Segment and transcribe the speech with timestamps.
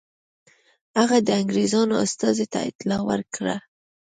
[0.99, 3.55] هغه د انګرېزانو استازي ته اطلاع ورکړه.